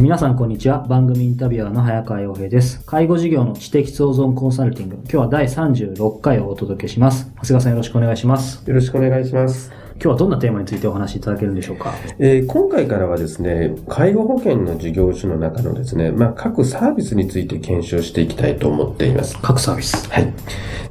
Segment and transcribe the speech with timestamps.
[0.00, 0.86] 皆さんこんにちは。
[0.88, 2.84] 番組インタビュアーの早川洋平です。
[2.86, 4.94] 介護事業の知的創造コンサルティング。
[5.02, 7.32] 今日は第36回をお届けします。
[7.38, 8.62] 長谷川さんよろしくお願いします。
[8.68, 9.72] よろしくお願いします。
[9.94, 11.94] 今日はどんなテーマについてお話しいただけるんでしょうか？
[12.20, 19.36] えー、今回からはですね、介護保険の事業種の中のですね、まあ、各サービスについて検証していきたいと思っています。
[19.42, 20.08] 各サービス。
[20.10, 20.32] はい。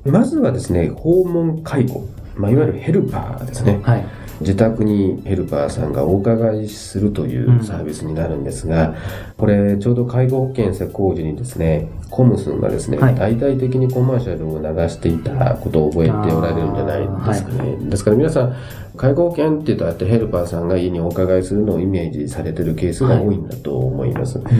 [0.03, 2.03] まずはですね、訪問介護。
[2.35, 3.79] まあ、いわゆるヘルパーですね。
[3.83, 4.05] はい。
[4.41, 8.95] 自宅にヘルパーさんがお伺いするというサービスになるんですが、うん、
[9.37, 17.71] これちょうど介護保険施工時にですね、コムスンがですね、はい、大々的にコマーシャルを流していたことを覚えておられるんじゃないですかね。
[17.71, 18.55] はい、ですから皆さん、
[18.97, 24.39] 介護保険って言うとあってヘルパーさんが家にお伺いするのをイメージされてるケースが多いんだと思います。
[24.39, 24.53] はい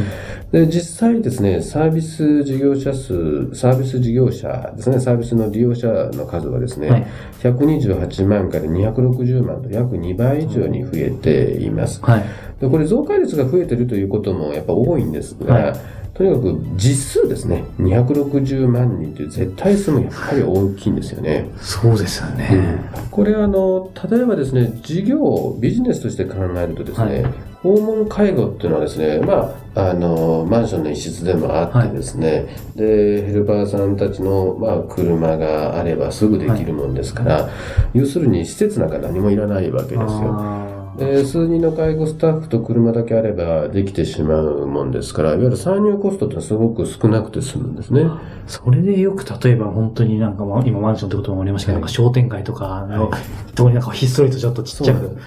[0.52, 7.08] で実際ですね、サービス事業者数、サービス事業者ですね、サービスの利用者の数はですね、はい、
[7.42, 12.02] 128万から260万と約2倍以上に増えています。
[12.02, 12.26] はい、
[12.62, 15.74] でこれ増加率が増えてるということもやっぱ多いんですが、はい
[16.18, 21.48] とにかく実数ですね、260万人という絶対数もやっぱり大きいんですよね。
[21.62, 22.50] そうですよね。
[22.96, 37.50] うん、これあの、例えばですね、事業、ビジネスとして考えるとですね、はい、訪問介護っていうのはですね、まあ、あの、マンションの一室でもあってですね、はい、で、ヘルパーさんたちの、まあ、車があればすぐできるもんですから、は
[37.94, 40.67] い、要するに施設なんか何もいらないわけですよ。
[41.00, 48.10] えー、数人の介護スタッフと車だけあればできてしまうもんですから、いわゆる参入コストってすごく少なくて済むんですね。
[48.48, 55.18] それでよく例えば本当になんか、今マンションってこともありましたけど、はい、なんか商店街とかの、はい、とこになんかひっそりとちょっとちっちゃく、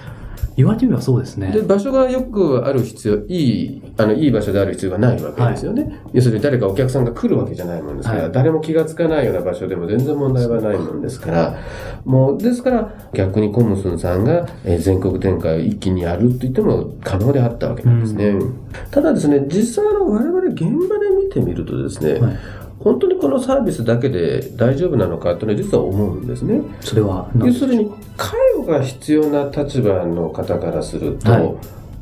[0.61, 1.51] 言われてみればそうですね。
[1.51, 5.83] で、場所がよくある必要、いい、あの、いい場所である必要がないわけですよね。
[5.83, 11.57] はい、要するに誰かお客さんが来るわけじゃないもんですから、はい、誰も気がつかないような場所でも全然問題はないもんですから、
[12.05, 18.29] もう、ですから、逆にコムスンさんが、え全国展開を一気にやると言っても可能であったわけなんですね。
[18.29, 18.55] うん、
[18.91, 22.37] ただですね、実際の我々現場で見てみるとですね、はい
[22.83, 26.61] 本当にこのサービスだけで大丈夫なのかというのは実は思うんですね。
[26.81, 31.39] それは要するに介護が必要な立場の方からすると、は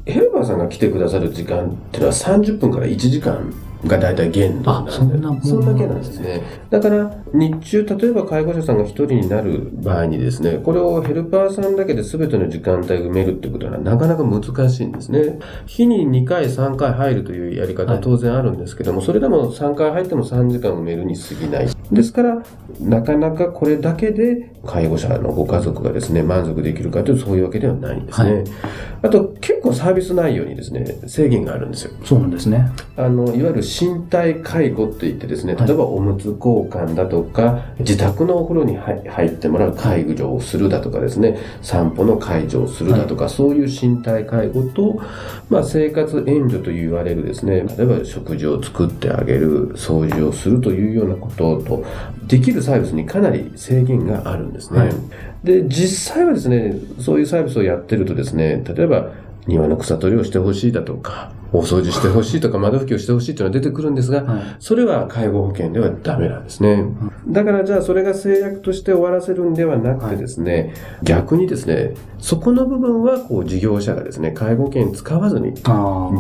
[0.06, 3.54] い、ヘルパーさんが来てくださる時間っていうのは30分から1時間
[3.86, 6.42] が大体限度なんでそんなそんだけなんですね。
[6.70, 15.40] だから日中例えば介護者さんが1人になる場合にですねこれをヘルパーさんだけで全ての時間帯埋めるってことはなかなか難しいんですね。
[15.66, 21.68] 日に2回3回入るというやり方は当然あるんですけども、はい、それでも3回入っても3時間埋めるに過ぎない。
[21.92, 22.44] ですから
[22.80, 28.34] なかなかこれだけで介護者のご家族がですね満足できるかというとそういうわけではないんですね。
[28.34, 28.44] はい、
[29.04, 31.94] あと結構サービス内容にですね制限があるんですよ。
[32.06, 32.70] そうなんですね。
[32.98, 45.02] あのいわゆる身体介護って言ってですね、例えばおむつ交換だとか、自宅のお風呂に入ってもらう介護をするだとかですね、散歩の介助をするだとか、そういう身体介護と、
[45.50, 51.79] まあ、生活援助と言われるですね、例えば食事を作ってあげる、掃除をするというようなことと、
[52.28, 54.80] できるサービスにかなり制限があるんですね。
[54.80, 54.92] はい、
[55.44, 59.12] で、実際はですね、そういうサービスをやってるとですね、例えば
[59.48, 66.86] 庭の草取りをしてほしいだとか、お掃除してほしいとか窓拭きをしてほしいというのは出てくるんですが、はい、それは介護保険ではダメなんですね。
[67.28, 75.54] だからじゃあそれが制約として終わらせるんではなくてですね、はい、逆にですね、そこの部分はこう事業者がですね、介護保険使わずに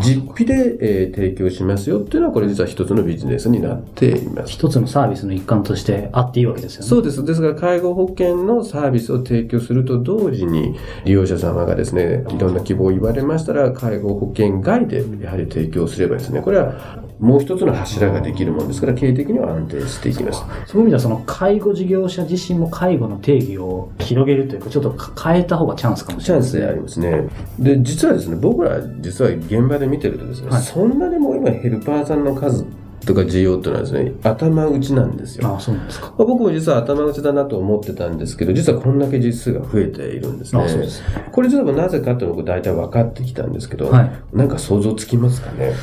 [0.02, 4.52] 実費で、えー、提供しますよっていうのはこれ実は一つのビジネスになっています。
[4.52, 6.88] 一つのサービスの一環としてあっていいわけですよね。
[6.88, 7.24] そうです。
[7.24, 20.42] ですから介護保険のサービスを提供すると同時に利用者様がですね、いろんな希望を言われましたら介護保険外でやはり提供すればですね、これはもう一つの柱ができるものですから、経営的には安定していきます。
[20.68, 27.28] そういう意味では、その介護事業者自身も介護の定義を広げるというか、ちょっと変えた方がチャンスかもしれない、チャンスでありますね。
[27.60, 32.66] で、実はですね、僕ら実は現場で見てるとですね、はい、そんなにも今ヘルパーさんの数
[33.10, 35.56] とか需要っていうのはですね、頭打ちなんですよ。
[35.56, 36.08] あそうなんですか。
[36.10, 40.64] まあ僕も実は頭打ちだなと思ってたんですけど、実はこんだけ実数が増えているんですね。
[40.64, 41.02] あそうです
[41.32, 45.74] これ実はなぜかっていうのが大体分かってきたんですけど、はいなんか想像つきますかね？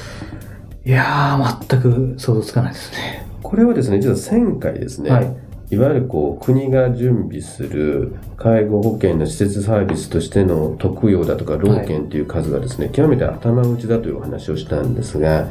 [0.85, 3.27] いやー、全く想像つかないですね。
[3.43, 5.37] これはですね、実は1000回ですね、はい
[5.71, 15.51] い、わゆるこう国が準備する介護保険の施設サービスとしての特養だとか老犬という数がですね、極めて頭打ちだというお話をしたんですが、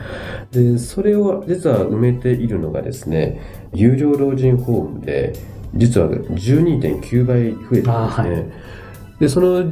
[0.51, 3.41] でそれを実は埋めているのがですね、
[3.73, 5.33] 有料老人ホームで、
[5.73, 7.91] 実は12.9倍増えてるんですね。
[7.91, 8.75] あはい
[9.19, 9.71] で、その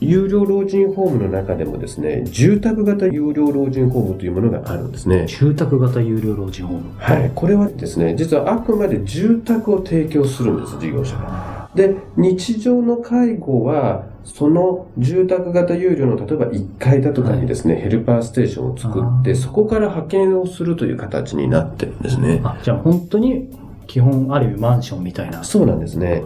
[0.00, 5.26] 有料老人ホームの中でもですね、住宅型有料老人ホームというものがあるんですね。
[5.26, 6.84] 住宅型有料老人ホーム。
[6.96, 11.70] はい、これはですね、実はあくまで住宅を提供するんです、事業者が。
[11.74, 22.40] で、日常の介護は、その住宅型有料の例えば1階だとかにですね、ヘルパーステーションを作って、そこから派遣をするという形になってるんですね。
[22.42, 23.48] あ、じゃあ本当に
[23.86, 25.44] 基本ある意味マンションみたいな。
[25.44, 26.22] そうなんですね。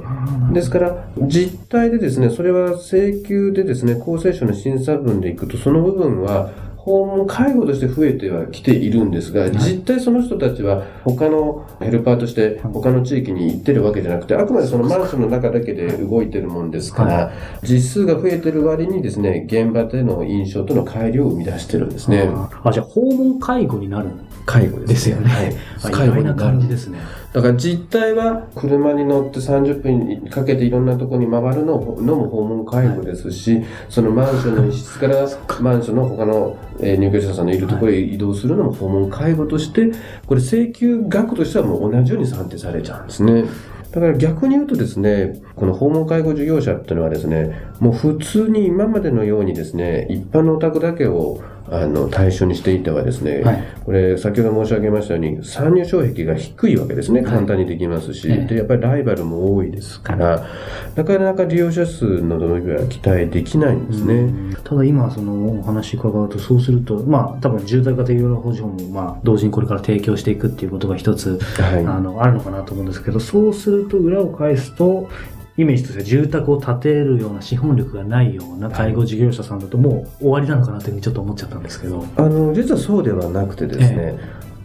[0.53, 22.31] ですから、実態でですね、それは請求でですね、厚生省の審査分でいくと、その部分は、訪問介護として増えてはきているんですが、実態その人たちは他のヘルパーとして他の地域に行ってるわけじゃなくて、あくまでそのマンションの中だけで動いてるもんですから、実数が増えてる割にですね、現場での印象との乖離を生み出してるんですね。
[22.65, 24.09] あ、じゃあ訪問介護になる
[24.47, 25.29] 介護ですよね。
[25.29, 25.51] はい。
[26.07, 26.99] 意外な感じですね。
[27.33, 35.29] だから実態は車に乗って30分かけていろんなところに回るのも訪問介護ですし、そのマンションの一室から
[35.61, 39.93] マンションの他の、えー入居者さんのいるところへ移動するのも訪問介護として、
[40.27, 43.45] これ請求額としてはもう同じように算定されちゃうんですね。
[43.93, 57.23] だから逆に言うとですね、この訪問介護事業者っていうのはですね、もう普通に今までのようにですね、一般のお宅だけをあの対象にしていてはですね、はいこれ先ほど申し上げましたように参入障壁が低いわけですね。
[57.23, 60.47] はい簡単にできますし、ええで、やっぱりライバルも多いですから、
[60.95, 64.55] なかなか利用者数の伸びは期待できないんですね。
[64.65, 71.85] ただ今そのお話伺うとそうするとまあ多分住宅型有料保持ホームをまあ同時にこれから提供していくっていうことが一つはい。
[71.85, 75.09] あのあるのかなと思うんですけどそうすると裏を返すと
[75.57, 82.05] イメージとしては住宅を建てるような資本力がないような介護事業者さんだともう終わりなのかなというふうにちょっと思っちゃったんですけど。
[82.17, 84.19] あの、実はそうではなくてですね、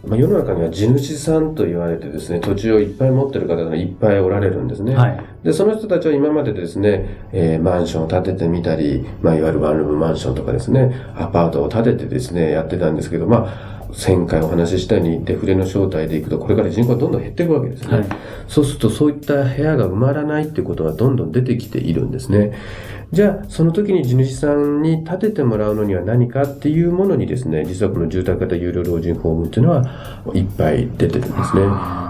[0.06, 4.94] まあ、世の中には地主さんと言われてですね、土地をいっぱい持ってる方がいっぱいおられるんですね。
[4.94, 5.24] はい。
[5.42, 17.98] で、その人たちは今までですね、えーマンションを建ててみたり、まあ、いわゆるワンルームマンションとかですね、アパートを建ててですね、やってたんですけど、まあ、前回お話ししたようにデフレの正体でいくと、これから人口がどんどん減っていくわけですね。
[17.98, 18.06] はい
[18.48, 22.52] そうすると、そういった部屋が埋まらないっていうことはどんどん出てきているんですね。
[23.12, 29.82] じゃあ、その時に地主さんに建ててもらうのには何かっていうものにですね、実はこの住宅型有料老人ホームっていうのは
[30.34, 31.62] いっぱい出てるんですね。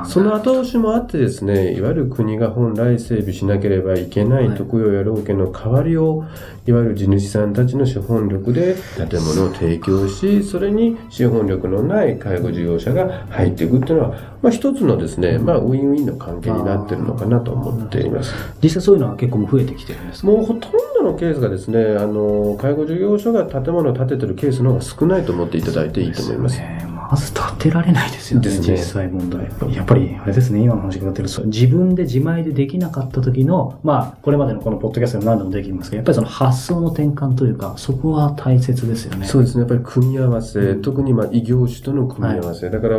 [0.08, 4.56] その後押しもあってですね、いわゆる国が本来整備しなければいけないはい。
[4.56, 6.25] 特養や老犬の代わりを、
[6.67, 18.32] いわゆる地主さんたちの資本力で建物を提供し、それに資本力のない介護事業者が入っていくっていうのは、まあ一つのですね、まあウィンウィンの関係になってるのかなと思っています。
[18.62, 20.26] 実際そういうのは結構増えてきてるんですか？
[20.29, 26.61] もうほとんどのケースがですね、あの、介護事業所が建物を建ててるケースの方が少ないと思っていただいていいと思います。
[27.06, 29.49] ねまず建てられないですよね、ね実際問題。
[29.75, 39.26] やっぱり、あれですね、今の話伺ってると、自分で自前でできなかった時の、まあ、これまでのこのポッドキャストでも何度もできますけど、やっぱりその発想の転換というか、そこは大切ですよね。
[39.26, 39.61] そうですね。
[39.61, 42.71] やっぱり組み合わせ、特にまあ異業種との組み合わせ。
[42.71, 42.99] だから、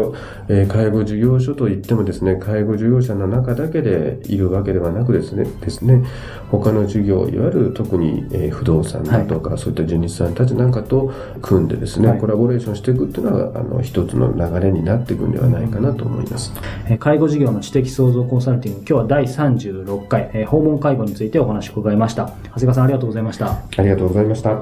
[0.50, 6.04] えー介護事業所といってもですね、介護事業者の中だけでいるわけではなくですね、ですね、
[6.52, 16.54] 他の事業、いわゆる特に、えー不動産だとか、そういった地主さんたちなんかと組んでですね、はいコラボレーションしていくっていうのが、あの、一つの流れになっていくんではないかなと思います。
[16.88, 22.26] えー介護事業の知的創造コンサルティング、今日は第36回、えー訪問介護についてお話を伺いました。
[22.26, 23.52] 長谷川さんありがとうございました。
[23.52, 24.62] ありがとうございました。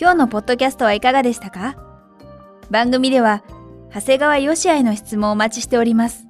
[0.00, 1.76] 今日のポッドキャストはいかがでしたか？
[2.70, 3.42] 番組では
[3.92, 6.26] 長谷川よしあへの質問をお待ちしております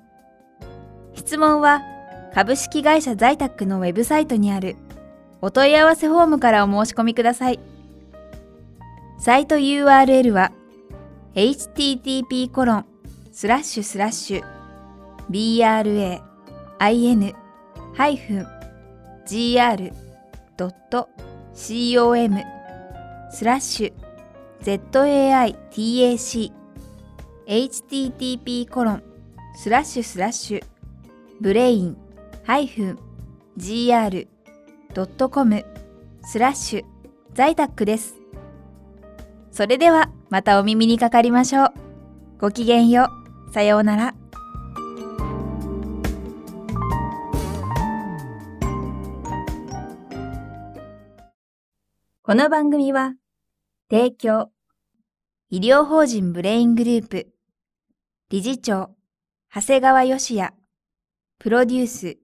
[1.14, 1.82] 質問は
[2.38, 4.76] 株式会社在宅のウェブサイトにある。
[5.40, 7.59] お問い合わせフォームからお申し込みください。
[9.18, 10.52] サイト URL は
[11.35, 12.87] http コロン
[13.33, 14.45] スラッシュスラッシュ
[15.28, 17.25] bra-in-gr.com
[23.33, 23.92] スラッシュ
[24.62, 26.52] zaitac
[27.49, 29.02] http コロン
[29.57, 30.64] スラッシュスラッシュ
[31.40, 32.07] ブレイン
[32.48, 34.38] -gr.com
[35.30, 35.64] .com
[36.22, 36.84] スラッシュ
[37.34, 38.16] 在宅です。
[39.50, 41.72] それではまたお耳にかかりましょう。
[42.40, 43.10] ごきげんよ
[43.48, 43.52] う。
[43.52, 44.14] さようなら。
[52.22, 53.14] この番組は、
[53.90, 54.50] 提供、
[55.48, 57.28] 医療法人ブレイングループ、
[58.28, 58.90] 理事長、
[59.54, 60.52] 長谷川義也、
[61.38, 62.18] プロデュース、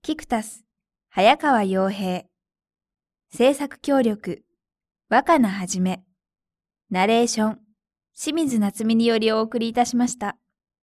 [0.00, 0.64] キクタス、
[1.10, 2.24] 早川洋平、
[3.30, 4.44] 制作協力、
[5.10, 6.02] 若菜はじめ、
[6.88, 7.58] ナレーション、
[8.16, 10.36] 清水夏美によりお送りいたしました。